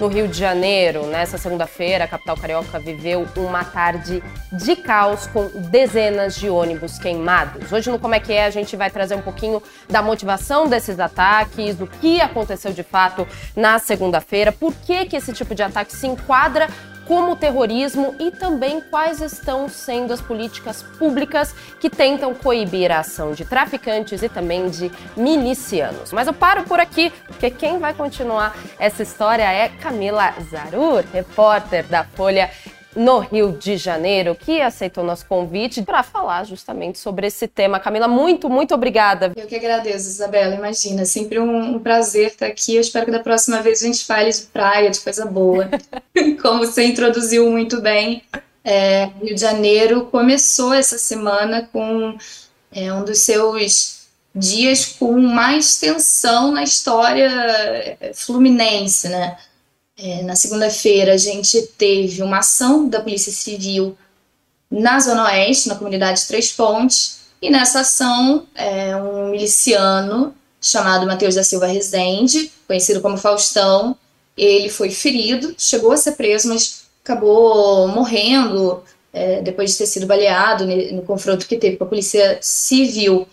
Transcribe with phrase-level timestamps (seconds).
[0.00, 1.06] no Rio de Janeiro.
[1.06, 4.22] Nessa segunda-feira, a capital carioca viveu uma tarde
[4.52, 7.72] de caos com dezenas de ônibus queimados.
[7.72, 10.98] Hoje no Como é que é, a gente vai trazer um pouquinho da motivação desses
[11.00, 13.26] ataques, do que aconteceu de fato
[13.56, 16.68] na segunda-feira, por que, que esse tipo de ataque se enquadra
[17.08, 23.32] como terrorismo e também quais estão sendo as políticas públicas que tentam coibir a ação
[23.32, 26.12] de traficantes e também de milicianos.
[26.12, 31.84] Mas eu paro por aqui, porque quem vai continuar essa história é Camila Zarur, repórter
[31.86, 32.50] da Folha
[32.96, 37.78] no Rio de Janeiro, que aceitou nosso convite para falar justamente sobre esse tema.
[37.78, 39.32] Camila, muito, muito obrigada.
[39.36, 40.54] Eu que agradeço, Isabela.
[40.54, 42.74] Imagina, sempre um, um prazer estar aqui.
[42.74, 45.68] Eu espero que da próxima vez a gente fale de praia, de coisa boa.
[46.42, 48.22] Como você introduziu muito bem,
[48.64, 52.16] é, Rio de Janeiro começou essa semana com
[52.72, 53.98] é, um dos seus
[54.34, 57.30] dias com mais tensão na história
[58.00, 59.36] é, fluminense, né?
[60.00, 63.98] É, na segunda-feira, a gente teve uma ação da Polícia Civil
[64.70, 71.34] na Zona Oeste, na comunidade Três Pontes, e nessa ação, é, um miliciano chamado Matheus
[71.34, 73.96] da Silva Rezende, conhecido como Faustão,
[74.36, 80.06] ele foi ferido, chegou a ser preso, mas acabou morrendo é, depois de ter sido
[80.06, 83.26] baleado no, no confronto que teve com a Polícia Civil.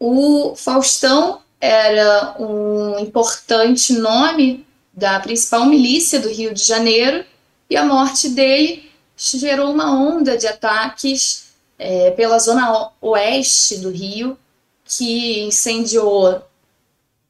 [0.00, 4.66] O Faustão era um importante nome
[5.00, 7.24] da principal milícia do Rio de Janeiro,
[7.70, 14.36] e a morte dele gerou uma onda de ataques é, pela zona oeste do Rio,
[14.84, 16.42] que incendiou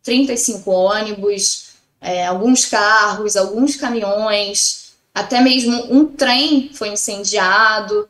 [0.03, 8.09] 35 ônibus, é, alguns carros, alguns caminhões, até mesmo um trem foi incendiado.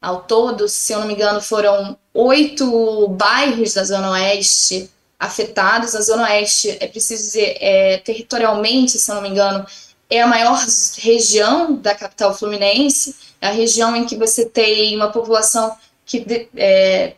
[0.00, 4.90] Ao todo, se eu não me engano, foram oito bairros da Zona Oeste
[5.24, 5.94] afetados.
[5.94, 9.66] A Zona Oeste, é preciso dizer, é, territorialmente, se eu não me engano,
[10.08, 10.58] é a maior
[10.98, 15.76] região da capital fluminense, é a região em que você tem uma população
[16.06, 17.14] que de, é,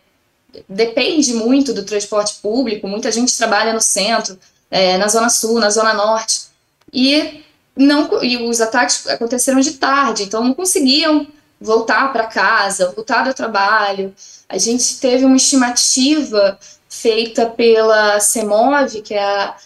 [0.69, 4.39] depende muito do transporte público, muita gente trabalha no centro,
[4.71, 6.47] é, na Zona Sul, na Zona Norte,
[6.93, 7.43] e,
[7.77, 11.27] não, e os ataques aconteceram de tarde, então não conseguiam
[11.61, 14.15] voltar para casa, voltar do trabalho.
[14.49, 16.59] A gente teve uma estimativa
[17.01, 19.57] feita pela CEMOV, que é, a,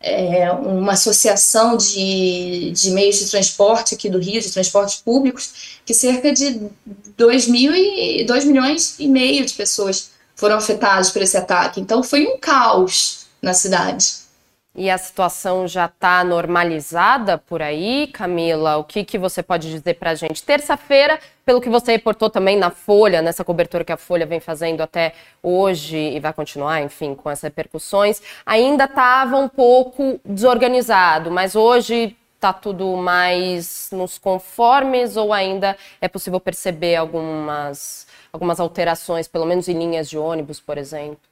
[0.00, 5.94] é, uma associação de, de meios de transporte aqui do Rio, de transportes públicos, que
[5.94, 6.68] cerca de
[7.16, 11.80] 2, mil e, 2 milhões e meio de pessoas foram afetadas por esse ataque.
[11.80, 14.19] Então foi um caos na cidade.
[14.74, 18.76] E a situação já está normalizada por aí, Camila?
[18.76, 20.44] O que, que você pode dizer para a gente?
[20.44, 24.80] Terça-feira, pelo que você reportou também na Folha, nessa cobertura que a Folha vem fazendo
[24.80, 31.56] até hoje e vai continuar, enfim, com essas repercussões, ainda estava um pouco desorganizado, mas
[31.56, 39.46] hoje está tudo mais nos conformes ou ainda é possível perceber algumas, algumas alterações, pelo
[39.46, 41.29] menos em linhas de ônibus, por exemplo?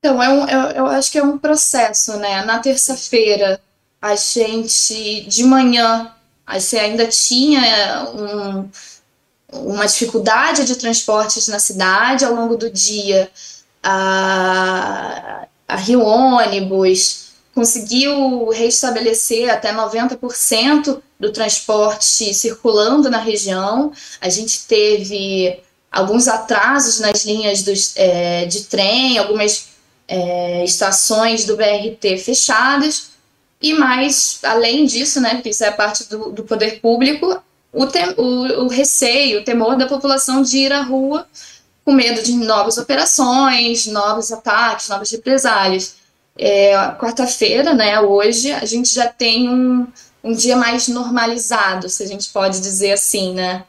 [0.00, 2.42] Então, é um, eu, eu acho que é um processo, né?
[2.44, 3.60] Na terça-feira,
[4.00, 6.10] a gente, de manhã,
[6.46, 8.70] a gente ainda tinha um,
[9.52, 13.30] uma dificuldade de transportes na cidade, ao longo do dia,
[13.82, 23.92] a, a Rio Ônibus conseguiu restabelecer até 90% do transporte circulando na região.
[24.18, 25.60] A gente teve
[25.92, 29.69] alguns atrasos nas linhas dos, é, de trem, algumas
[30.10, 33.12] é, estações do BRT fechadas,
[33.62, 37.40] e mais, além disso, né, porque isso é parte do, do poder público,
[37.72, 41.26] o, tem, o, o receio, o temor da população de ir à rua
[41.84, 45.96] com medo de novas operações, novos ataques, novas represálias.
[46.36, 49.86] É, Quarta-feira, né, hoje, a gente já tem um,
[50.24, 53.64] um dia mais normalizado, se a gente pode dizer assim, né?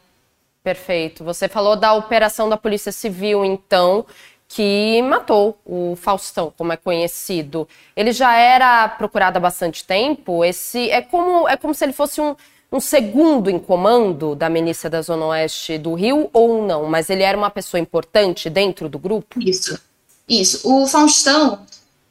[0.63, 1.23] Perfeito.
[1.23, 4.05] Você falou da operação da Polícia Civil, então,
[4.53, 7.65] que matou o Faustão, como é conhecido.
[7.95, 10.43] Ele já era procurado há bastante tempo.
[10.43, 12.35] Esse é como é como se ele fosse um,
[12.69, 17.23] um segundo em comando da milícia da Zona Oeste do Rio ou não, mas ele
[17.23, 19.39] era uma pessoa importante dentro do grupo.
[19.39, 19.79] Isso,
[20.27, 20.69] isso.
[20.69, 21.65] O Faustão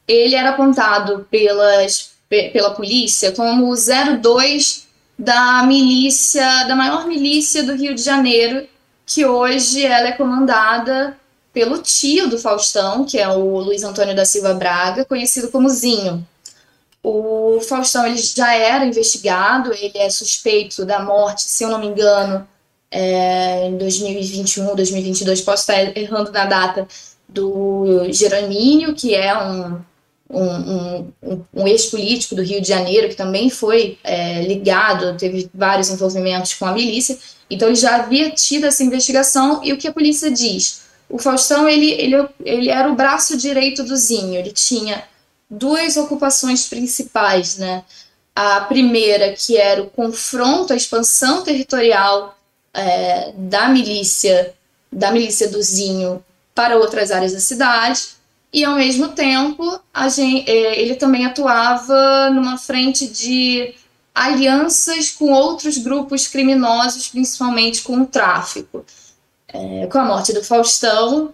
[0.08, 4.88] ele era apontado pelas, pela polícia como o 02
[5.18, 8.66] da milícia, da maior milícia do Rio de Janeiro,
[9.04, 11.19] que hoje ela é comandada
[11.52, 16.26] pelo tio do Faustão, que é o Luiz Antônio da Silva Braga, conhecido como Zinho.
[17.02, 21.86] O Faustão ele já era investigado, ele é suspeito da morte, se eu não me
[21.86, 22.46] engano,
[22.90, 26.86] é, em 2021, 2022, posso estar errando na data,
[27.32, 29.80] do Geroninho, que é um,
[30.28, 35.90] um, um, um ex-político do Rio de Janeiro, que também foi é, ligado, teve vários
[35.90, 37.16] envolvimentos com a milícia.
[37.48, 40.82] Então, ele já havia tido essa investigação, e o que a polícia diz?
[41.10, 45.04] O Faustão, ele, ele, ele era o braço direito do Zinho, ele tinha
[45.50, 47.84] duas ocupações principais, né?
[48.34, 52.38] A primeira, que era o confronto, a expansão territorial
[52.72, 54.54] é, da milícia,
[54.90, 56.24] da milícia do Zinho
[56.54, 58.00] para outras áreas da cidade,
[58.52, 63.74] e ao mesmo tempo gente, é, ele também atuava numa frente de
[64.14, 68.84] alianças com outros grupos criminosos, principalmente com o tráfico.
[69.52, 71.32] É, com a morte do Faustão,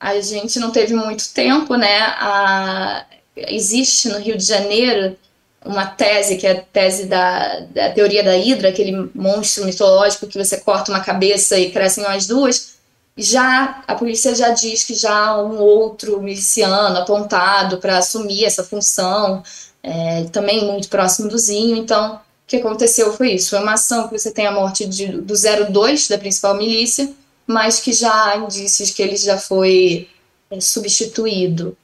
[0.00, 2.00] a gente não teve muito tempo, né?
[2.18, 3.04] A,
[3.36, 5.16] existe no Rio de Janeiro
[5.64, 10.36] uma tese, que é a tese da, da teoria da Hidra, aquele monstro mitológico que
[10.36, 12.72] você corta uma cabeça e crescem as duas.
[13.16, 18.64] Já a polícia já diz que já há um outro miliciano apontado para assumir essa
[18.64, 19.42] função,
[19.82, 21.76] é, também muito próximo do Zinho.
[21.76, 25.06] Então, o que aconteceu foi isso: foi uma ação que você tem a morte de,
[25.08, 27.12] do 02 da principal milícia,
[27.52, 30.08] mas que já há indícios que ele já foi
[30.50, 31.76] é, substituído.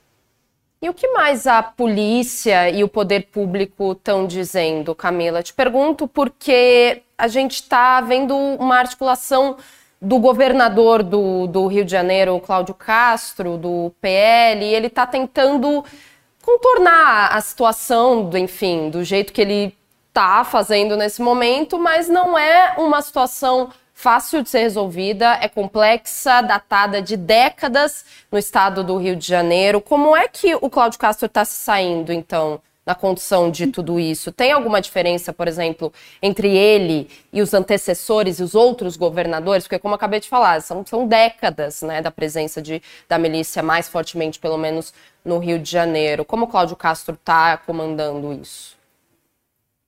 [0.81, 5.43] E o que mais a polícia e o poder público estão dizendo, Camila?
[5.43, 9.57] Te pergunto porque a gente está vendo uma articulação
[10.01, 15.85] do governador do, do Rio de Janeiro, Cláudio Castro, do PL, e ele está tentando
[16.41, 19.77] contornar a situação, do, enfim, do jeito que ele
[20.09, 26.41] está fazendo nesse momento, mas não é uma situação fácil de ser resolvida, é complexa,
[26.41, 29.81] datada de décadas no estado do Rio de Janeiro.
[29.81, 34.31] Como é que o Cláudio Castro está se saindo, então, na condução de tudo isso?
[34.31, 35.93] Tem alguma diferença, por exemplo,
[36.23, 39.65] entre ele e os antecessores e os outros governadores?
[39.65, 43.89] Porque, como acabei de falar, são, são décadas né, da presença de, da milícia, mais
[43.89, 46.25] fortemente, pelo menos, no Rio de Janeiro.
[46.25, 48.78] Como o Cláudio Castro está comandando isso?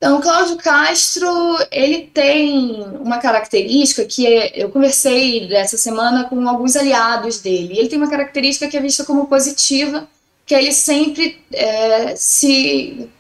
[0.03, 1.29] Então, Cláudio Castro,
[1.71, 4.25] ele tem uma característica que
[4.55, 7.79] eu conversei essa semana com alguns aliados dele.
[7.79, 10.09] Ele tem uma característica que é vista como positiva,
[10.47, 13.11] que é ele sempre é, se,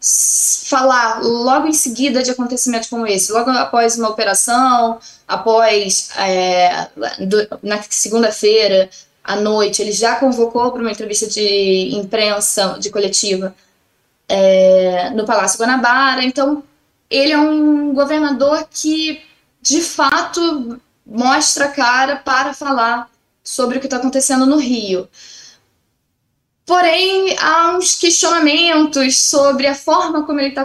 [0.00, 4.98] se falar logo em seguida de acontecimentos como esse, logo após uma operação,
[5.28, 6.88] após é,
[7.20, 8.88] do, na segunda-feira
[9.22, 13.54] à noite, ele já convocou para uma entrevista de imprensa, de coletiva,
[14.30, 16.22] é, no Palácio Guanabara.
[16.24, 16.62] Então,
[17.10, 19.20] ele é um governador que,
[19.60, 23.10] de fato, mostra a cara para falar
[23.42, 25.08] sobre o que está acontecendo no Rio.
[26.64, 30.64] Porém, há uns questionamentos sobre a forma como ele está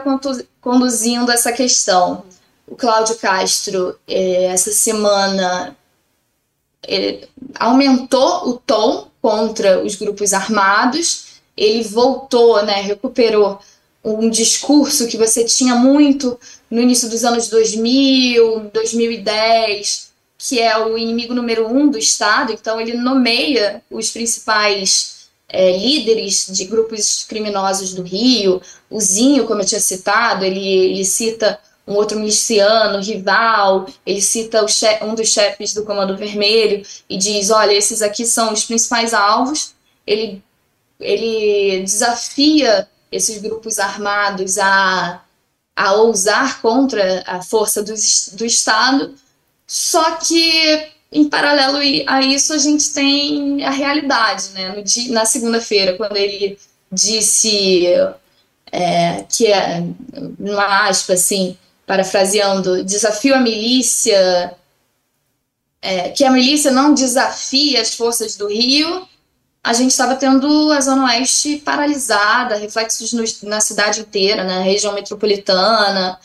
[0.62, 2.24] conduzindo essa questão.
[2.68, 5.76] O Cláudio Castro, é, essa semana,
[7.60, 11.25] aumentou o tom contra os grupos armados
[11.56, 13.60] ele voltou, né, recuperou
[14.04, 20.98] um discurso que você tinha muito no início dos anos 2000, 2010, que é o
[20.98, 22.52] inimigo número um do Estado.
[22.54, 28.62] Então, ele nomeia os principais é, líderes de grupos criminosos do Rio.
[28.90, 34.65] O Zinho, como eu tinha citado, ele, ele cita um outro miliciano, rival, ele cita
[35.03, 39.74] um dos chefes do Comando Vermelho e diz: olha, esses aqui são os principais alvos.
[40.06, 40.44] Ele
[41.00, 45.22] ele desafia esses grupos armados a,
[45.75, 47.94] a ousar contra a força do,
[48.34, 49.16] do Estado,
[49.68, 54.82] só que em paralelo a isso a gente tem a realidade, né?
[54.82, 56.58] Dia, na segunda-feira, quando ele
[56.92, 57.86] disse
[58.72, 59.84] é, que é,
[60.38, 64.54] numa aspa assim, parafraseando, desafio a milícia,
[65.82, 69.08] é, que a milícia não desafia as forças do Rio,
[69.65, 74.93] a gente estava tendo a Zona Oeste paralisada, reflexos no, na cidade inteira, na região
[74.93, 76.19] metropolitana.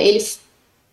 [0.00, 0.26] Ele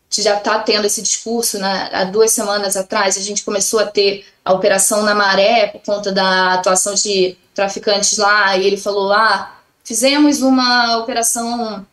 [0.09, 1.89] já está tendo esse discurso, né?
[1.93, 6.11] há duas semanas atrás a gente começou a ter a Operação na Maré por conta
[6.11, 11.87] da atuação de traficantes lá, e ele falou, ah, fizemos uma operação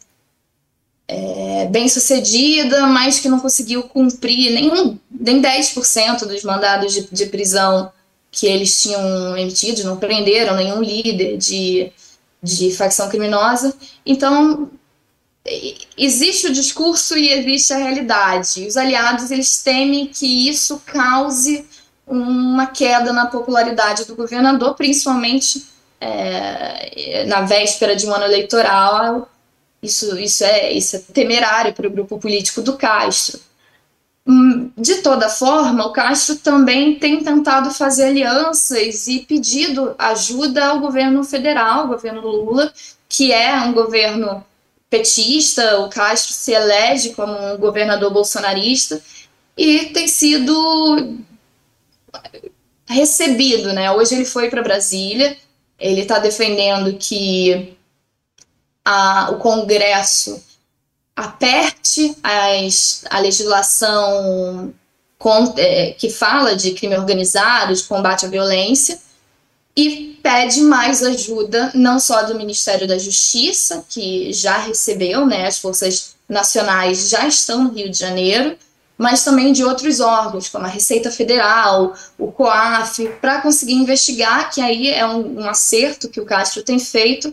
[1.07, 7.27] é, bem sucedida, mas que não conseguiu cumprir nenhum, nem 10% dos mandados de, de
[7.27, 7.93] prisão
[8.31, 11.91] que eles tinham emitido, não prenderam nenhum líder de,
[12.43, 13.75] de facção criminosa.
[14.05, 14.71] Então,
[15.97, 18.67] existe o discurso e existe a realidade.
[18.67, 21.65] Os aliados eles temem que isso cause
[22.07, 25.67] uma queda na popularidade do governador, principalmente
[26.01, 29.29] é, na véspera de um ano eleitoral,
[29.83, 33.41] isso, isso, é, isso é temerário para o grupo político do Castro.
[34.31, 40.81] Hum, de toda forma, o Castro também tem tentado fazer alianças e pedido ajuda ao
[40.81, 42.71] governo federal, ao governo Lula,
[43.09, 44.45] que é um governo
[44.91, 49.01] petista, o Castro se elege como um governador bolsonarista
[49.57, 51.19] e tem sido
[52.87, 53.91] recebido, né?
[53.93, 55.39] Hoje ele foi para Brasília,
[55.79, 57.75] ele está defendendo que
[58.85, 60.43] a, o Congresso
[61.19, 64.73] aperte as, a legislação
[65.19, 69.01] com, é, que fala de crime organizado, de combate à violência,
[69.77, 75.59] e pede mais ajuda, não só do Ministério da Justiça, que já recebeu, né, as
[75.59, 78.57] forças nacionais já estão no Rio de Janeiro,
[78.97, 84.61] mas também de outros órgãos, como a Receita Federal, o COAF, para conseguir investigar, que
[84.61, 87.33] aí é um, um acerto que o Castro tem feito,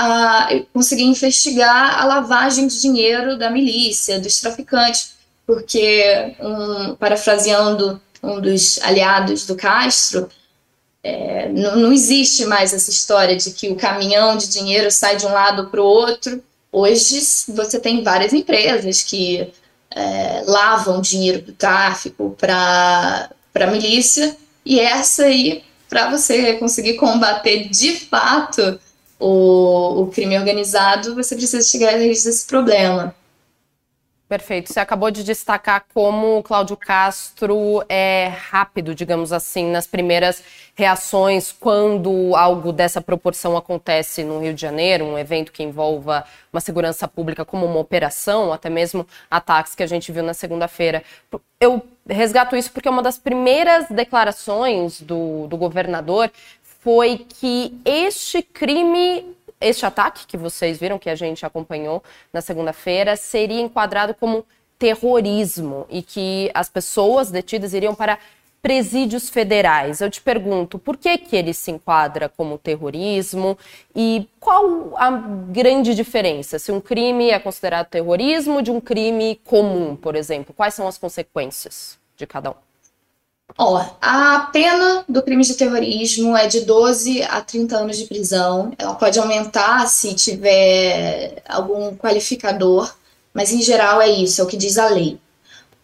[0.00, 5.14] a conseguir investigar a lavagem de dinheiro da milícia, dos traficantes,
[5.44, 10.28] porque, um, parafraseando um dos aliados do Castro,
[11.02, 15.26] é, não, não, existe mais essa história de que o caminhão de dinheiro sai de
[15.26, 16.40] um lado para o outro.
[16.70, 19.52] Hoje você tem várias empresas que
[19.90, 27.68] é, lavam dinheiro do tráfico para a milícia, e essa aí, para você conseguir combater
[27.68, 28.78] de fato
[29.18, 33.14] o, o crime organizado, você precisa chegar a desse problema.
[34.28, 34.70] Perfeito.
[34.70, 40.42] Você acabou de destacar como o Cláudio Castro é rápido, digamos assim, nas primeiras
[40.74, 46.60] reações quando algo dessa proporção acontece no Rio de Janeiro, um evento que envolva uma
[46.60, 51.02] segurança pública como uma operação, até mesmo ataques que a gente viu na segunda-feira.
[51.58, 56.30] Eu resgato isso porque uma das primeiras declarações do, do governador
[56.88, 62.02] foi que este crime este ataque que vocês viram, que a gente acompanhou
[62.32, 64.42] na segunda-feira, seria enquadrado como
[64.78, 68.18] terrorismo e que as pessoas detidas iriam para
[68.62, 70.00] presídios federais.
[70.00, 73.58] Eu te pergunto, por que, que ele se enquadra como terrorismo
[73.94, 79.94] e qual a grande diferença se um crime é considerado terrorismo de um crime comum,
[79.94, 80.54] por exemplo?
[80.54, 82.67] Quais são as consequências de cada um?
[83.56, 88.72] Ó, a pena do crime de terrorismo é de 12 a 30 anos de prisão.
[88.78, 92.94] Ela pode aumentar se tiver algum qualificador,
[93.32, 95.18] mas em geral é isso, é o que diz a lei.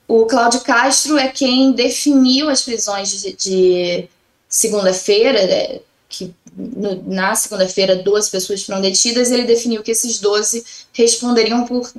[0.06, 4.08] O Cláudio Castro é quem definiu as prisões de, de
[4.48, 10.64] segunda-feira, né, que no, na segunda-feira duas pessoas foram detidas, ele definiu que esses 12
[10.92, 11.92] responderiam por,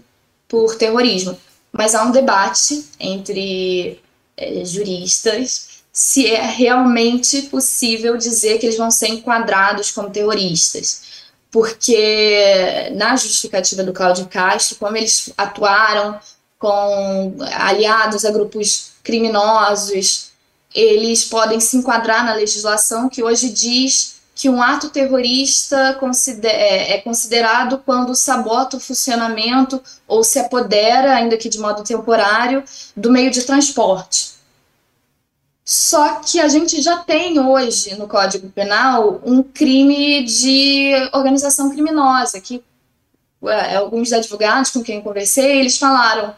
[0.48, 1.38] por terrorismo.
[1.72, 4.00] Mas há um debate entre
[4.38, 11.04] é, juristas se é realmente possível dizer que eles vão ser enquadrados como terroristas.
[11.50, 16.20] Porque na justificativa do Cláudio Castro, como eles atuaram
[16.60, 20.32] com aliados a grupos criminosos,
[20.74, 25.98] eles podem se enquadrar na legislação que hoje diz que um ato terrorista
[26.44, 32.62] é, é considerado quando sabota o funcionamento ou se apodera, ainda que de modo temporário,
[32.96, 34.36] do meio de transporte.
[35.64, 42.40] Só que a gente já tem hoje no Código Penal um crime de organização criminosa,
[42.42, 42.62] que
[43.78, 46.36] alguns advogados com quem conversei, eles falaram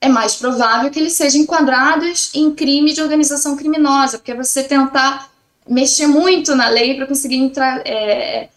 [0.00, 4.62] é mais provável que eles sejam enquadrados em crime de organização criminosa, porque é você
[4.62, 5.30] tentar
[5.68, 8.48] mexer muito na lei para conseguir entrar, é,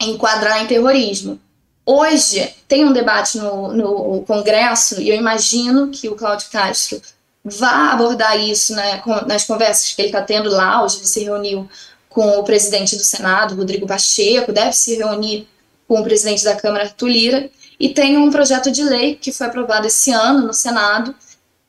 [0.00, 1.40] enquadrar em terrorismo.
[1.84, 7.00] Hoje tem um debate no, no Congresso e eu imagino que o Cláudio Castro
[7.42, 10.82] vá abordar isso né, nas conversas que ele está tendo lá.
[10.82, 11.68] Hoje ele se reuniu
[12.08, 15.48] com o presidente do Senado, Rodrigo Pacheco, deve se reunir
[15.86, 17.50] com o presidente da Câmara, Arthur Lira,
[17.80, 21.14] e tem um projeto de lei que foi aprovado esse ano no Senado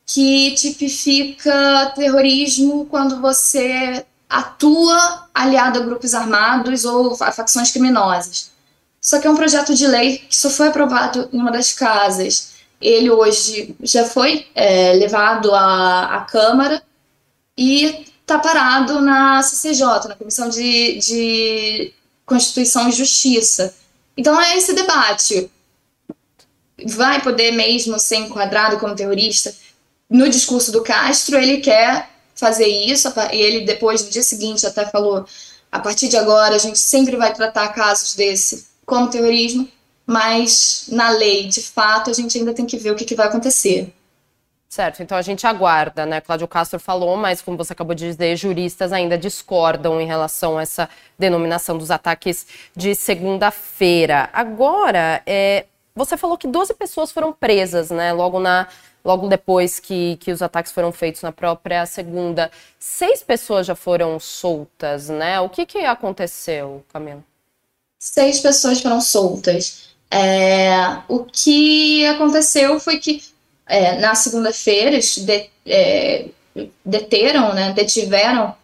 [0.06, 8.52] que tipifica terrorismo quando você atua aliado a grupos armados ou a facções criminosas.
[9.02, 12.54] Só que é um projeto de lei que só foi aprovado em uma das casas.
[12.80, 16.84] Ele hoje já foi é, levado à, à Câmara
[17.58, 21.94] e está parado na CCJ, na Comissão de, de
[22.26, 23.74] Constituição e Justiça.
[24.16, 25.50] Então é esse debate.
[26.86, 29.54] Vai poder mesmo ser enquadrado como terrorista?
[30.10, 32.10] No discurso do Castro, ele quer
[32.40, 33.12] fazer isso.
[33.32, 35.26] E ele, depois, no dia seguinte, até falou:
[35.72, 39.68] a partir de agora, a gente sempre vai tratar casos desse como terrorismo,
[40.06, 43.28] mas na lei, de fato, a gente ainda tem que ver o que, que vai
[43.28, 43.94] acontecer.
[44.68, 46.22] Certo, então a gente aguarda, né?
[46.22, 50.62] Cláudio Castro falou, mas como você acabou de dizer, juristas ainda discordam em relação a
[50.62, 54.30] essa denominação dos ataques de segunda-feira.
[54.32, 55.66] Agora, é,
[55.96, 58.14] você falou que 12 pessoas foram presas, né?
[58.14, 58.68] Logo, na,
[59.04, 62.52] logo depois que, que os ataques foram feitos na própria segunda.
[62.78, 65.40] Seis pessoas já foram soltas, né?
[65.40, 67.24] O que, que aconteceu, Camila?
[67.98, 69.90] Seis pessoas foram soltas.
[70.12, 70.72] É,
[71.08, 73.22] o que aconteceu foi que
[73.70, 76.30] é, na segunda-feira, de, é,
[76.84, 78.56] deteram, né, detiveram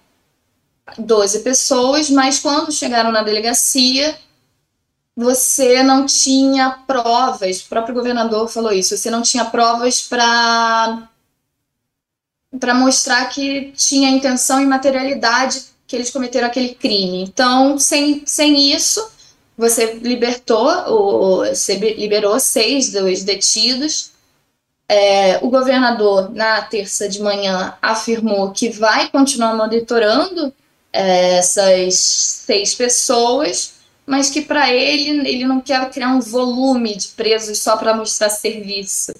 [0.98, 4.18] 12 pessoas, mas quando chegaram na delegacia,
[5.16, 11.10] você não tinha provas, o próprio governador falou isso, você não tinha provas para
[12.60, 17.22] para mostrar que tinha intenção e materialidade que eles cometeram aquele crime.
[17.22, 19.06] Então, sem, sem isso,
[19.58, 24.12] você libertou, o, você liberou seis dos detidos,
[24.88, 30.54] é, o governador, na terça de manhã, afirmou que vai continuar monitorando
[30.94, 33.75] é, essas seis pessoas,
[34.06, 38.30] mas que para ele, ele não quer criar um volume de presos só para mostrar
[38.30, 39.14] serviço.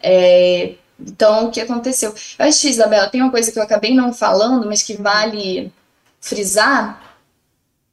[0.00, 2.14] É, então, o que aconteceu?
[2.38, 5.72] Eu acho, Isabela, tem uma coisa que eu acabei não falando, mas que vale
[6.20, 7.16] frisar,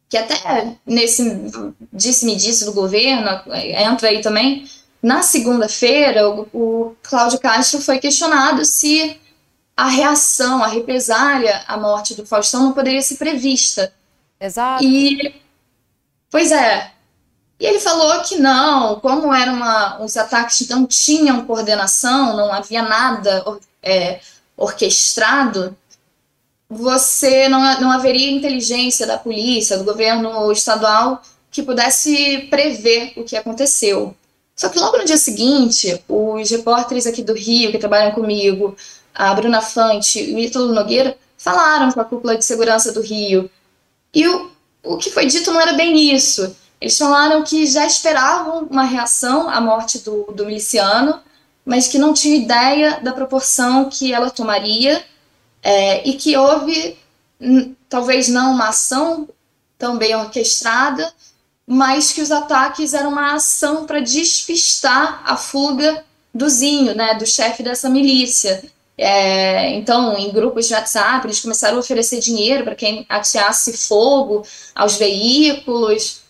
[0.08, 1.24] que até nesse
[1.94, 4.68] disse-me disse do governo, entra aí também,
[5.02, 9.20] na segunda-feira, o, o Cláudio Castro foi questionado se
[9.78, 13.94] a reação, a represália à morte do Faustão não poderia ser prevista.
[14.40, 14.84] Exato.
[14.84, 15.34] E,
[16.30, 16.92] pois é.
[17.60, 23.44] E ele falou que não, como eram os ataques não tinham coordenação, não havia nada
[23.84, 24.22] é,
[24.56, 25.76] orquestrado,
[26.70, 31.22] você não, não haveria inteligência da polícia, do governo estadual
[31.52, 34.16] que pudesse prever o que aconteceu.
[34.56, 38.76] Só que logo no dia seguinte, os repórteres aqui do Rio, que trabalham comigo,
[39.16, 43.50] a Bruna Fante e o Ítalo Nogueira, falaram com a cúpula de segurança do Rio.
[44.14, 44.52] E o,
[44.84, 46.56] o que foi dito não era bem isso.
[46.80, 51.20] Eles falaram que já esperavam uma reação à morte do, do miliciano,
[51.66, 55.04] mas que não tinham ideia da proporção que ela tomaria
[55.62, 56.98] é, e que houve,
[57.90, 59.28] talvez não uma ação
[59.78, 61.14] tão bem orquestrada,
[61.68, 67.26] mas que os ataques eram uma ação para despistar a fuga do Zinho, né, do
[67.26, 68.64] chefe dessa milícia.
[69.02, 74.46] É, então, em grupos de WhatsApp, eles começaram a oferecer dinheiro para quem ateasse fogo
[74.76, 76.22] aos veículos.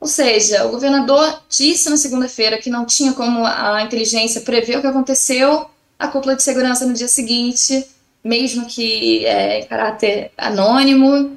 [0.00, 4.80] Ou seja, o governador disse na segunda-feira que não tinha como a inteligência prever o
[4.80, 7.86] que aconteceu, a cúpula de segurança no dia seguinte,
[8.24, 11.36] mesmo que é, em caráter anônimo,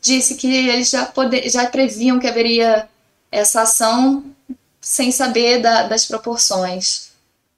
[0.00, 2.88] disse que eles já, poder, já previam que haveria
[3.32, 4.24] essa ação
[4.80, 7.11] sem saber da, das proporções.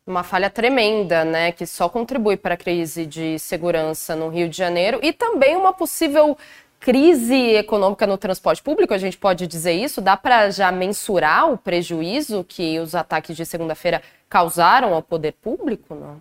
[0.07, 4.57] Uma falha tremenda, né, que só contribui para a crise de segurança no Rio de
[4.57, 6.37] Janeiro e também uma possível
[6.79, 10.03] crise econômica no transporte público, a gente pode dizer isso?
[10.03, 15.95] Dá para já mensurar o prejuízo que os ataques de segunda-feira causaram ao poder público,
[15.95, 16.21] não?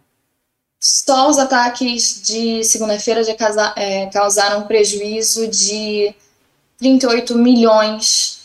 [0.80, 3.36] Só os ataques de segunda-feira já
[3.76, 6.16] é, causaram prejuízo de
[6.78, 8.42] 38 milhões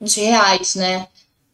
[0.00, 1.08] de reais, né?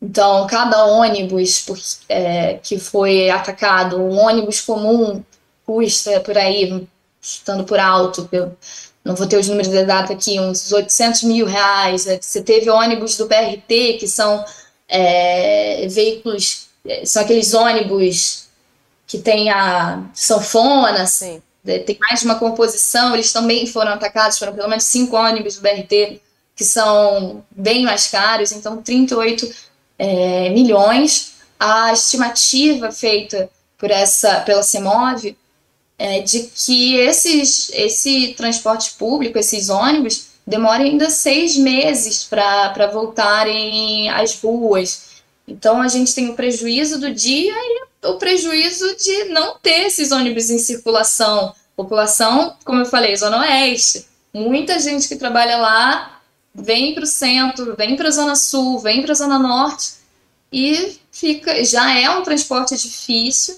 [0.04, 1.64] Então, cada ônibus
[2.10, 5.24] é, que foi atacado, um ônibus comum
[5.64, 6.86] custa por aí,
[7.22, 8.54] estando por alto, eu
[9.02, 12.04] não vou ter os números da data aqui, uns 800 mil reais.
[12.04, 12.18] Né?
[12.20, 14.44] Você teve ônibus do BRT, que são
[14.86, 18.48] é, veículos, é, são aqueles ônibus
[19.06, 21.40] que tem a sanfona, Sim.
[21.64, 25.62] tem mais de uma composição, eles também foram atacados, foram pelo menos cinco ônibus do
[25.62, 26.20] BRT,
[26.54, 31.34] que são bem mais caros, então 38 é, milhões.
[31.58, 35.36] A estimativa feita por essa, pela CEMOV
[35.98, 44.08] é de que esses, esse transporte público, esses ônibus, demorem ainda seis meses para voltarem
[44.10, 45.14] às ruas.
[45.46, 50.10] Então a gente tem o prejuízo do dia e o prejuízo de não ter esses
[50.12, 51.54] ônibus em circulação.
[51.76, 54.06] População, como eu falei, Zona Oeste.
[54.32, 56.13] Muita gente que trabalha lá
[56.54, 59.94] vem para o centro, vem para a Zona Sul, vem para a Zona Norte
[60.52, 61.64] e fica.
[61.64, 63.56] Já é um transporte difícil,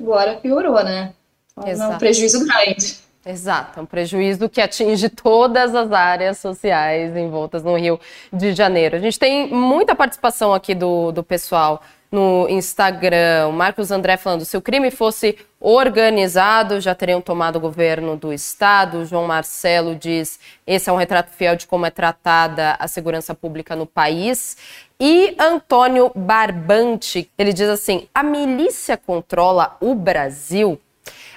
[0.00, 1.12] agora piorou, né?
[1.58, 2.98] Então, é um prejuízo grande.
[3.24, 7.98] Exato, é um prejuízo que atinge todas as áreas sociais envoltas no Rio
[8.32, 8.94] de Janeiro.
[8.94, 13.48] A gente tem muita participação aqui do, do pessoal no Instagram.
[13.48, 18.32] O Marcos André falando: se o crime fosse organizado, já teriam tomado o governo do
[18.32, 18.98] estado.
[18.98, 23.34] O João Marcelo diz: esse é um retrato fiel de como é tratada a segurança
[23.34, 24.56] pública no país.
[24.98, 30.80] E Antônio Barbante, ele diz assim: a milícia controla o Brasil?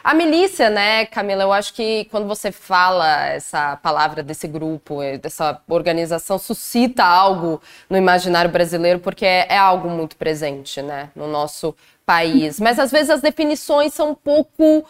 [0.04, 5.18] A milícia, né, Camila, eu acho que quando você fala essa palavra desse grupo, eh,
[5.18, 11.28] dessa organização, suscita algo no imaginário brasileiro, porque é, é algo muito presente, né, no
[11.28, 12.60] nosso país.
[12.60, 14.86] Mas às vezes as definições são um pouco.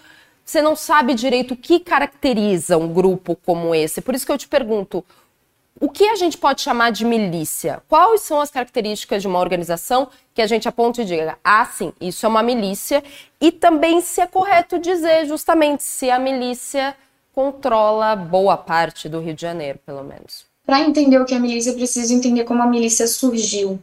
[0.45, 4.01] Você não sabe direito o que caracteriza um grupo como esse.
[4.01, 5.03] Por isso que eu te pergunto:
[5.79, 7.81] o que a gente pode chamar de milícia?
[7.87, 11.93] Quais são as características de uma organização que a gente aponta e diga, ah, sim,
[12.01, 13.03] isso é uma milícia?
[13.39, 16.95] E também se é correto dizer justamente se a milícia
[17.33, 20.45] controla boa parte do Rio de Janeiro, pelo menos.
[20.65, 23.79] Para entender o que é milícia, eu preciso entender como a milícia surgiu.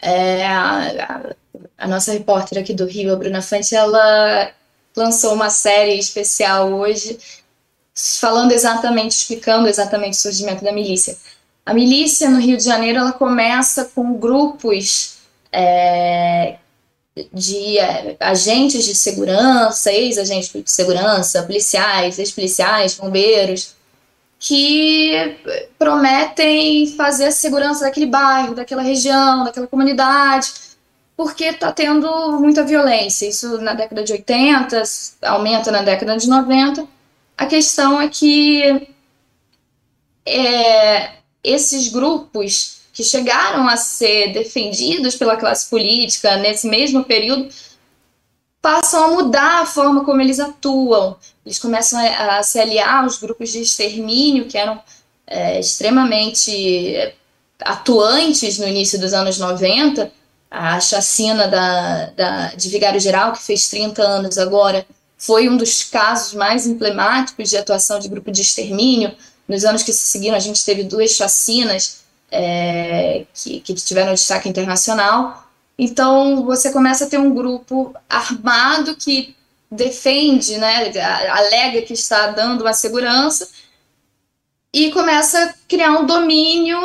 [0.00, 1.34] É, a,
[1.76, 4.52] a, nossa repórter aqui do Rio, a Bruna Fante, ela
[4.96, 7.18] lançou uma série especial hoje
[7.96, 11.16] falando exatamente, explicando exatamente o surgimento da milícia.
[11.64, 15.16] A milícia no Rio de Janeiro ela começa com grupos
[15.50, 16.56] é,
[17.32, 23.74] de é, agentes de segurança, ex-agentes de segurança, policiais, ex-policiais, bombeiros,
[24.38, 25.38] que
[25.78, 30.52] prometem fazer a segurança daquele bairro, daquela região, daquela comunidade,
[31.16, 33.26] porque está tendo muita violência.
[33.26, 34.82] Isso na década de 80,
[35.22, 36.95] aumenta na década de 90
[37.36, 38.88] a questão é que
[40.24, 41.12] é,
[41.44, 47.48] esses grupos que chegaram a ser defendidos pela classe política nesse mesmo período
[48.62, 51.16] passam a mudar a forma como eles atuam.
[51.44, 54.80] Eles começam a, a se aliar aos grupos de extermínio que eram
[55.26, 57.14] é, extremamente
[57.60, 60.10] atuantes no início dos anos 90.
[60.50, 65.82] A chacina da, da, de Vigário Geral, que fez 30 anos agora, foi um dos
[65.84, 69.14] casos mais emblemáticos de atuação de grupo de extermínio.
[69.48, 74.48] Nos anos que se seguiram, a gente teve duas chacinas é, que, que tiveram destaque
[74.48, 75.48] internacional.
[75.78, 79.34] Então, você começa a ter um grupo armado que
[79.70, 80.92] defende, né,
[81.28, 83.48] alega que está dando uma segurança
[84.72, 86.78] e começa a criar um domínio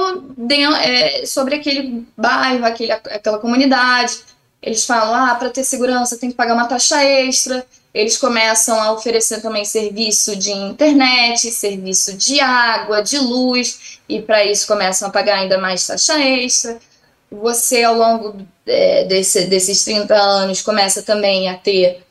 [0.82, 4.20] é, sobre aquele bairro, aquele, aquela comunidade.
[4.62, 7.66] Eles falam, ah, para ter segurança tem que pagar uma taxa extra.
[7.94, 14.46] Eles começam a oferecer também serviço de internet, serviço de água, de luz, e para
[14.46, 16.80] isso começam a pagar ainda mais taxa extra.
[17.30, 22.04] Você, ao longo é, desse, desses 30 anos, começa também a ter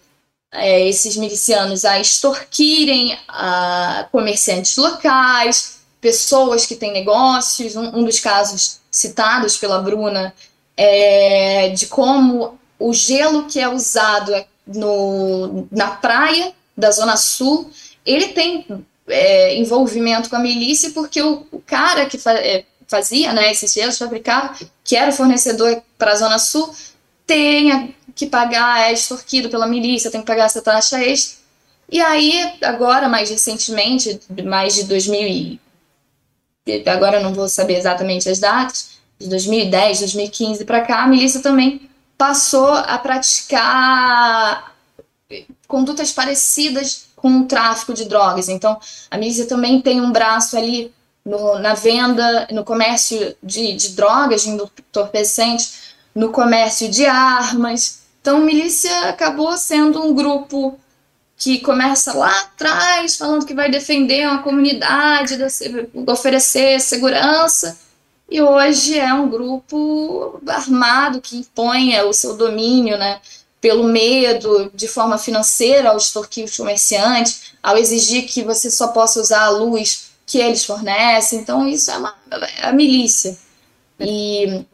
[0.52, 7.76] é, esses milicianos a extorquirem a comerciantes locais, pessoas que têm negócios.
[7.76, 10.34] Um, um dos casos citados pela Bruna
[10.76, 14.34] é de como o gelo que é usado
[14.74, 17.70] no, na praia da Zona Sul,
[18.04, 18.66] ele tem
[19.08, 23.72] é, envolvimento com a milícia porque o, o cara que fa, é, fazia né, esses
[23.72, 24.54] gelos, fabricava,
[24.84, 26.74] que era o fornecedor para a Zona Sul,
[27.26, 31.38] tem que pagar, é extorquido pela milícia, tem que pagar essa taxa extra.
[31.88, 35.60] E aí, agora, mais recentemente, mais de 2000 e...
[36.86, 41.40] Agora eu não vou saber exatamente as datas, de 2010, 2015 para cá, a milícia
[41.40, 41.89] também
[42.20, 44.74] passou a praticar
[45.66, 48.50] condutas parecidas com o tráfico de drogas.
[48.50, 48.78] Então,
[49.10, 50.92] a milícia também tem um braço ali
[51.24, 58.02] no, na venda, no comércio de, de drogas, de entorpecentes, no comércio de armas.
[58.20, 60.78] Então, a milícia acabou sendo um grupo
[61.38, 65.38] que começa lá atrás, falando que vai defender uma comunidade,
[66.06, 67.78] oferecer segurança,
[68.30, 73.20] e hoje é um grupo armado que impõe o seu domínio, né,
[73.60, 79.20] pelo medo, de forma financeira, ao extorquir os comerciantes, ao exigir que você só possa
[79.20, 81.40] usar a luz que eles fornecem.
[81.40, 83.36] Então, isso é, uma, é a milícia.
[83.98, 84.64] E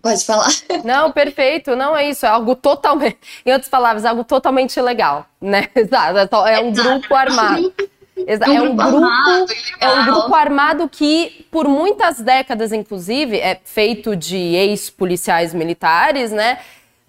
[0.00, 0.48] Pode falar.
[0.84, 1.74] Não, perfeito.
[1.74, 2.26] Não é isso.
[2.26, 5.68] É algo totalmente, em outras palavras, algo totalmente ilegal, né?
[5.74, 6.36] Exato.
[6.46, 7.72] É um grupo armado.
[8.16, 9.46] Exa é um grupo, armado,
[9.80, 16.58] é um grupo armado que, por muitas décadas, inclusive, é feito de ex-policiais militares, né?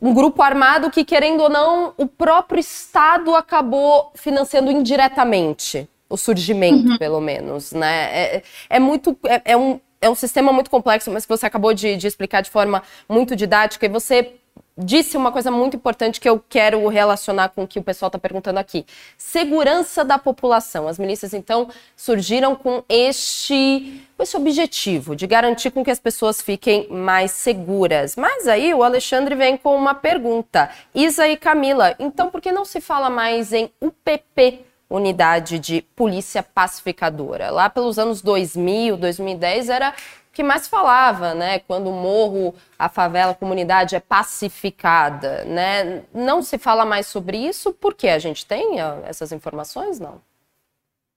[0.02, 6.90] Um grupo armado que, querendo ou não, o próprio Estado acabou financiando indiretamente o surgimento,
[6.92, 6.98] uhum.
[6.98, 8.10] pelo menos, né?
[8.12, 9.18] É, é muito.
[9.26, 12.42] É, é, um, é um sistema muito complexo, mas que você acabou de, de explicar
[12.42, 14.34] de forma muito didática e você
[14.78, 18.20] disse uma coisa muito importante que eu quero relacionar com o que o pessoal está
[18.20, 18.86] perguntando aqui.
[19.18, 20.88] Segurança da população.
[20.88, 26.42] As milícias, então, surgiram com este, com esse objetivo de garantir com que as pessoas
[26.42, 28.16] fiquem mais seguras.
[28.16, 30.70] Mas aí o Alexandre vem com uma pergunta.
[30.94, 34.66] Isa e Camila, então por que não se fala mais em UPP?
[34.90, 37.52] Unidade de Polícia Pacificadora.
[37.52, 39.94] Lá pelos anos 2000, 2010 era
[40.38, 41.58] que mais falava, né?
[41.58, 46.04] Quando o morro, a favela, a comunidade é pacificada, né?
[46.14, 48.76] Não se fala mais sobre isso, porque a gente tem
[49.08, 50.22] essas informações, não?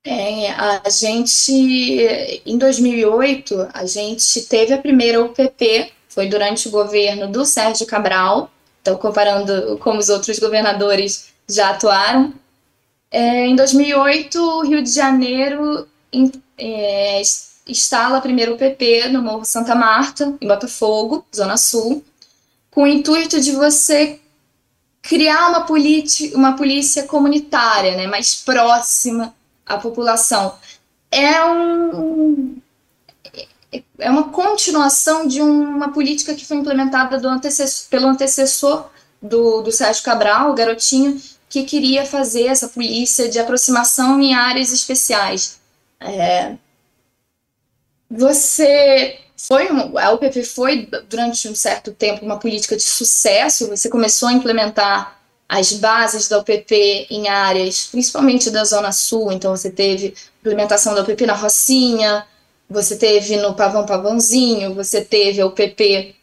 [0.07, 1.53] É, a gente,
[2.47, 8.51] em 2008, a gente teve a primeira UPP, foi durante o governo do Sérgio Cabral,
[8.81, 12.33] então comparando como os outros governadores já atuaram.
[13.11, 15.87] É, em 2008, o Rio de Janeiro
[16.57, 17.21] é,
[17.71, 22.05] instala a primeira UPP no Morro Santa Marta, em Botafogo, Zona Sul,
[22.71, 24.21] com o intuito de você
[25.03, 25.67] criar uma,
[26.35, 30.55] uma polícia comunitária, né, mais próxima a população.
[31.11, 32.57] É um,
[33.99, 38.89] é uma continuação de uma política que foi implementada antecessor, pelo antecessor
[39.21, 44.73] do, do Sérgio Cabral, o garotinho, que queria fazer essa polícia de aproximação em áreas
[44.73, 45.59] especiais.
[46.01, 46.55] É,
[48.11, 53.69] você foi a UPP foi durante um certo tempo uma política de sucesso.
[53.69, 55.19] Você começou a implementar
[55.49, 61.03] as bases da UPP em áreas, principalmente da Zona Sul, então você teve implementação da
[61.03, 62.25] UPP na Rocinha,
[62.69, 66.15] você teve no Pavão Pavãozinho, você teve a UPP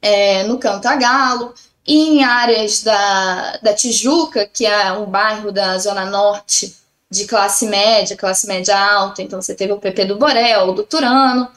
[0.00, 1.52] é, no Cantagalo,
[1.86, 6.74] e em áreas da, da Tijuca, que é um bairro da Zona Norte
[7.14, 11.48] de classe média, classe média alta, então você teve o UPP do Borel, do Turano,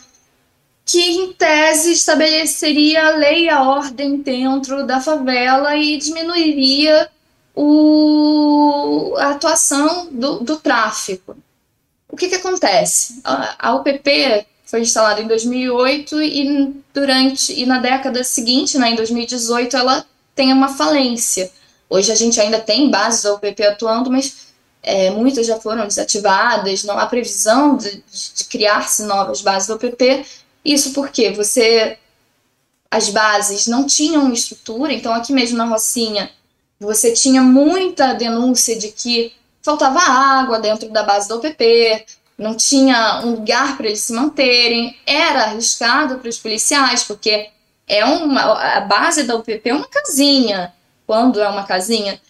[0.85, 7.09] que em tese estabeleceria a lei e a ordem dentro da favela e diminuiria
[7.55, 11.35] o, a atuação do, do tráfico.
[12.07, 13.19] O que, que acontece?
[13.23, 18.95] A, a UPP foi instalada em 2008 e durante e na década seguinte, né, em
[18.95, 21.51] 2018, ela tem uma falência.
[21.89, 24.46] Hoje a gente ainda tem bases da UPP atuando, mas
[24.87, 28.01] é, muitas já foram desativadas, não há previsão de,
[28.35, 30.25] de criar-se novas bases da UPP
[30.63, 31.97] isso porque você
[32.89, 36.31] as bases não tinham estrutura, então aqui mesmo na Rocinha
[36.79, 42.05] você tinha muita denúncia de que faltava água dentro da base da UPP,
[42.37, 47.49] não tinha um lugar para eles se manterem, era arriscado para os policiais, porque
[47.87, 50.73] é uma a base da UPP é uma casinha,
[51.05, 52.21] quando é uma casinha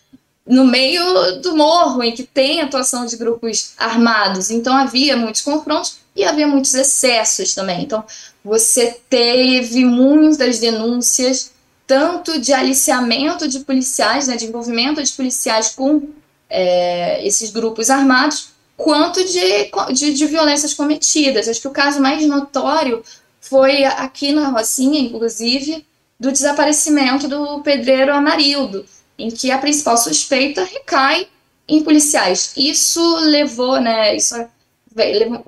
[0.48, 5.98] no meio do morro em que tem atuação de grupos armados, então havia muitos confrontos
[6.16, 7.84] e havia muitos excessos também.
[7.84, 8.04] Então,
[8.44, 11.52] você teve muitas denúncias,
[11.86, 16.10] tanto de aliciamento de policiais, né, de envolvimento de policiais com
[16.50, 21.48] é, esses grupos armados, quanto de, de, de, violências cometidas.
[21.48, 23.04] Acho que o caso mais notório
[23.42, 25.86] foi aqui na Rocinha, inclusive,
[26.20, 28.86] do desaparecimento do pedreiro Amarildo,
[29.18, 31.28] em que a principal suspeita recai
[31.68, 32.54] em policiais.
[32.56, 34.36] Isso levou, né, isso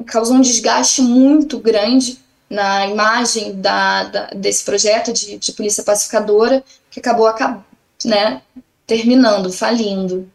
[0.05, 6.63] causou um desgaste muito grande na imagem da, da desse projeto de, de, polícia pacificadora,
[6.89, 7.31] que acabou
[8.03, 8.41] né,
[8.87, 10.29] terminando, falindo.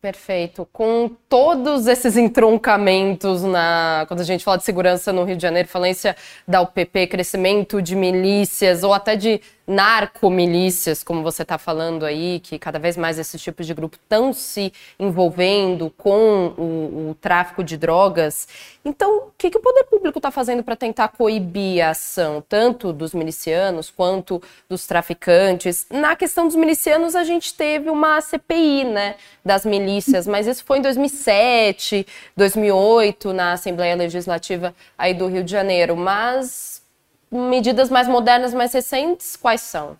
[0.00, 0.66] Perfeito.
[0.72, 5.68] Com todos esses entroncamentos na quando a gente fala de segurança no Rio de Janeiro,
[5.68, 6.14] falência
[6.46, 12.58] da UPP, crescimento de milícias ou até de narcomilícias, como você está falando aí, que
[12.58, 17.76] cada vez mais esses tipos de grupo estão se envolvendo com o, o, tráfico de
[17.76, 18.48] drogas.
[18.82, 22.94] Então, o que, que o poder público está fazendo para tentar coibir a ação, tanto
[22.94, 25.86] dos milicianos quanto dos traficantes?
[25.90, 29.87] Na questão dos milicianos, a gente teve uma CPI, né, das milícias,
[30.26, 35.96] mas isso foi em 2007, 2008, na Assembleia Legislativa aí do Rio de Janeiro.
[35.96, 36.82] Mas
[37.30, 39.96] medidas mais modernas, mais recentes, quais são?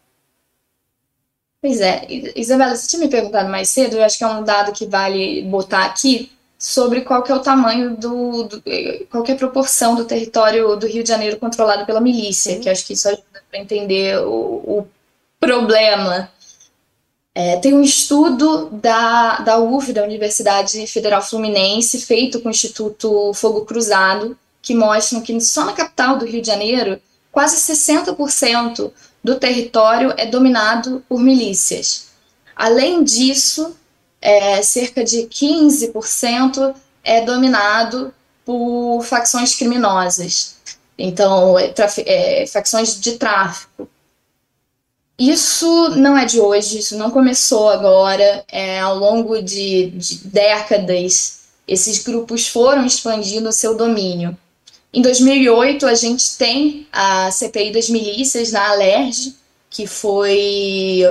[1.60, 4.72] Pois é, Isabela, você tinha me perguntado mais cedo, eu acho que é um dado
[4.72, 8.62] que vale botar aqui, sobre qual que é o tamanho do, do
[9.08, 12.68] qual que é a proporção do território do Rio de Janeiro controlado pela milícia, que
[12.68, 14.88] acho que isso ajuda para entender o, o
[15.38, 16.30] problema.
[17.40, 23.32] É, tem um estudo da, da UF, da Universidade Federal Fluminense, feito com o Instituto
[23.32, 28.90] Fogo Cruzado, que mostra que só na capital do Rio de Janeiro quase 60%
[29.22, 32.08] do território é dominado por milícias.
[32.56, 33.76] Além disso,
[34.20, 36.74] é, cerca de 15%
[37.04, 38.12] é dominado
[38.44, 40.56] por facções criminosas,
[40.98, 41.72] então, é,
[42.04, 43.88] é, facções de tráfico.
[45.18, 51.40] Isso não é de hoje, isso não começou agora, é, ao longo de, de décadas,
[51.66, 54.36] esses grupos foram expandindo o seu domínio.
[54.92, 59.34] Em 2008, a gente tem a CPI das milícias na Alerj,
[59.68, 61.02] que foi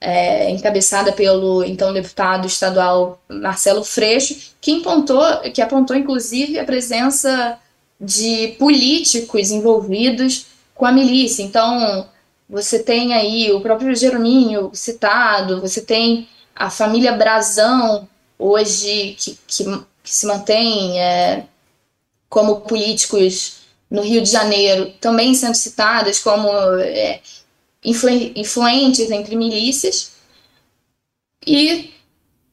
[0.00, 7.58] é, encabeçada pelo então deputado estadual Marcelo Freixo, que apontou, que apontou inclusive a presença
[7.98, 11.42] de políticos envolvidos com a milícia.
[11.42, 12.06] Então,
[12.48, 19.64] você tem aí o próprio Jerominho citado, você tem a família Brazão, hoje, que, que,
[20.02, 21.46] que se mantém é,
[22.28, 26.48] como políticos no Rio de Janeiro, também sendo citadas como
[26.80, 27.20] é,
[27.84, 30.12] influ, influentes entre milícias.
[31.46, 31.92] E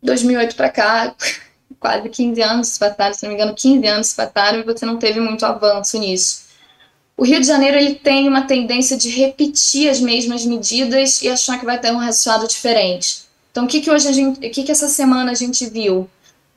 [0.04, 1.16] 2008 para cá,
[1.80, 4.86] quase 15 anos se passaram, se não me engano, 15 anos se passaram e você
[4.86, 6.51] não teve muito avanço nisso.
[7.18, 11.60] O Rio de Janeiro ele tem uma tendência de repetir as mesmas medidas e achar
[11.60, 13.24] que vai ter um resultado diferente.
[13.52, 16.10] Então, o que, que hoje a gente, o que, que essa semana a gente viu?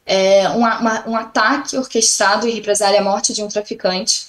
[0.07, 4.27] É, um, uma, um ataque orquestrado e represália à morte de um traficante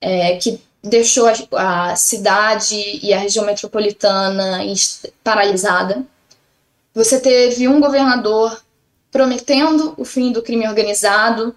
[0.00, 4.60] é, que deixou a, a, cidade e a região metropolitana
[5.22, 6.04] paralisada.
[6.94, 8.60] Você teve um governador
[9.10, 11.54] prometendo o fim do crime organizado,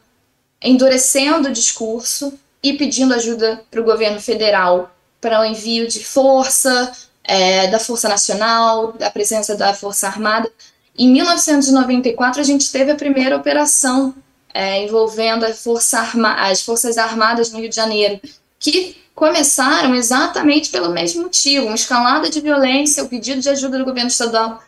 [0.62, 6.92] endurecendo o discurso e pedindo ajuda para o governo federal para o envio de força,
[7.24, 10.52] é, da Força Nacional, da presença da Força Armada.
[10.98, 14.16] Em 1994, a gente teve a primeira operação
[14.54, 18.20] é, envolvendo Força Arma as Forças Armadas no Rio de Janeiro,
[18.60, 23.86] que começaram exatamente pelo mesmo motivo, uma escalada de violência, o pedido de ajuda do
[23.86, 24.62] governo estadual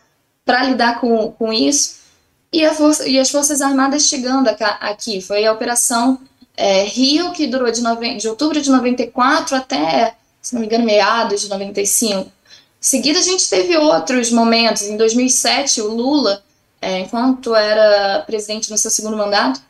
[0.44, 1.96] para lidar com, com isso,
[2.52, 4.48] e, força, e, as Forças Armadas chegando
[4.80, 5.20] aqui.
[5.20, 6.20] Foi a Operação
[6.56, 7.82] é, Rio, que durou de,
[8.16, 12.20] de outubro de 94 até, se não me engano, meados de 95.
[12.20, 12.30] Em
[12.80, 14.82] seguida, a gente teve outros momentos.
[14.82, 16.42] Em 2007, o Lula,
[16.80, 19.60] é, enquanto era presidente no seu segundo mandato,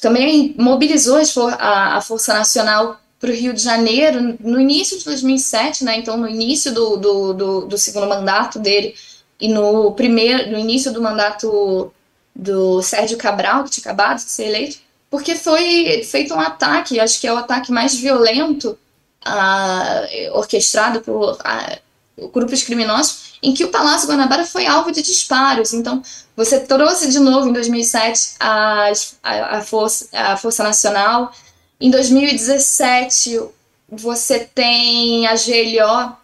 [0.00, 1.18] também mobilizou
[1.58, 5.98] a, a Força Nacional para o Rio de Janeiro no início de 2007, né?
[5.98, 8.94] Então, no início do, do, do, do segundo mandato dele,
[9.38, 11.92] e no primeiro, no início do mandato
[12.34, 14.78] do Sérgio Cabral, que tinha acabado de ser eleito,
[15.10, 18.78] porque foi feito um ataque, acho que é o ataque mais violento
[19.26, 25.74] uh, orquestrado por uh, grupos criminosos, em que o Palácio Guanabara foi alvo de disparos.
[25.74, 26.00] Então,
[26.36, 28.92] você trouxe de novo em 2007 a,
[29.22, 31.32] a, Força, a Força Nacional.
[31.80, 33.40] Em 2017,
[33.88, 36.16] você tem a GLO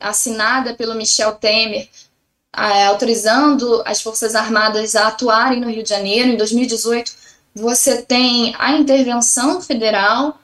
[0.00, 1.88] assinada pelo Michel Temer,
[2.56, 6.30] é, autorizando as Forças Armadas a atuarem no Rio de Janeiro.
[6.30, 7.12] Em 2018,
[7.54, 10.38] você tem a intervenção federal.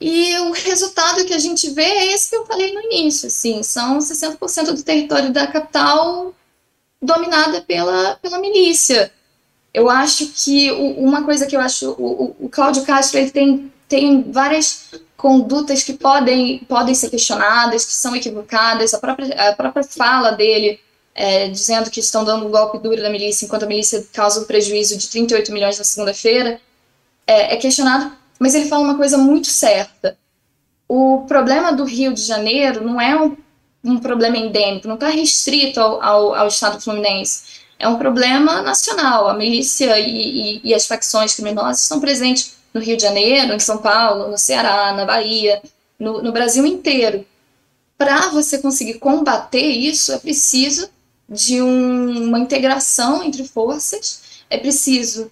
[0.00, 3.62] E o resultado que a gente vê é esse que eu falei no início, assim,
[3.62, 6.34] são 60% do território da capital
[7.00, 9.12] dominada pela, pela milícia.
[9.74, 13.72] Eu acho que o, uma coisa que eu acho, o, o Cláudio Castro ele tem,
[13.86, 19.84] tem várias condutas que podem, podem ser questionadas, que são equivocadas, a própria, a própria
[19.84, 20.80] fala dele
[21.14, 24.44] é, dizendo que estão dando um golpe duro da milícia, enquanto a milícia causa um
[24.44, 26.60] prejuízo de 38 milhões na segunda-feira,
[27.26, 30.16] é, é questionado, mas ele fala uma coisa muito certa.
[30.88, 33.36] O problema do Rio de Janeiro não é um,
[33.84, 37.60] um problema endêmico, não está restrito ao, ao, ao Estado fluminense.
[37.78, 39.28] É um problema nacional.
[39.28, 43.58] A milícia e, e, e as facções criminosas estão presentes no Rio de Janeiro, em
[43.58, 45.62] São Paulo, no Ceará, na Bahia,
[45.98, 47.26] no, no Brasil inteiro.
[47.96, 50.88] Para você conseguir combater isso, é preciso
[51.30, 55.30] de um, uma integração entre forças, é preciso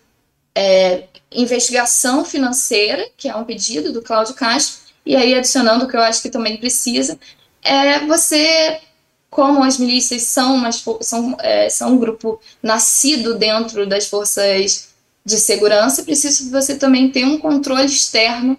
[0.55, 5.97] é, investigação financeira, que é um pedido do Cláudio Castro, e aí adicionando o que
[5.97, 7.19] eu acho que também precisa,
[7.63, 8.81] é você,
[9.29, 10.63] como as milícias são,
[11.01, 14.91] são, é, são um grupo nascido dentro das forças
[15.25, 18.57] de segurança, preciso você também ter um controle externo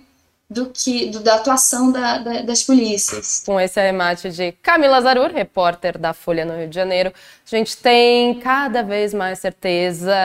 [0.49, 3.43] do que do, da atuação da, da, das polícias.
[3.45, 7.13] Com esse arremate de Camila Zarur, repórter da Folha no Rio de Janeiro,
[7.45, 10.15] a gente tem cada vez mais certeza,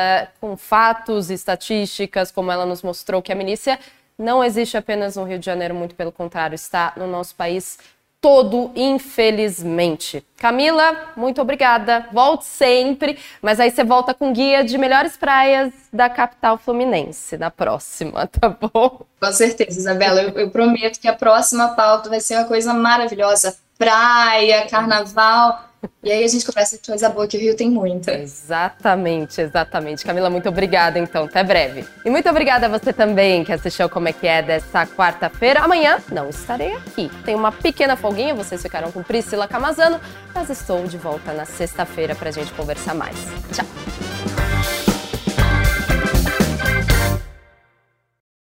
[0.40, 3.78] com fatos e estatísticas, como ela nos mostrou, que a milícia
[4.18, 7.78] não existe apenas no Rio de Janeiro, muito pelo contrário, está no nosso país
[8.24, 10.24] todo, infelizmente.
[10.38, 12.08] Camila, muito obrigada.
[12.10, 17.50] Volte sempre, mas aí você volta com guia de melhores praias da capital fluminense na
[17.50, 19.04] próxima, tá bom?
[19.20, 20.22] Com certeza, Isabela.
[20.22, 23.58] Eu, eu prometo que a próxima pauta vai ser uma coisa maravilhosa.
[23.76, 25.62] Praia, carnaval.
[26.02, 28.12] E aí a gente começa a coisa boa, que o Rio tem muita.
[28.12, 30.04] Exatamente, exatamente.
[30.04, 31.24] Camila, muito obrigada então.
[31.24, 31.84] Até breve.
[32.04, 35.60] E muito obrigada a você também que assistiu Como é que é dessa quarta-feira.
[35.60, 37.10] Amanhã não estarei aqui.
[37.24, 40.00] Tem uma pequena folguinha, vocês ficaram com Priscila Camazano,
[40.34, 43.16] mas estou de volta na sexta-feira para a gente conversar mais.
[43.52, 44.13] Tchau!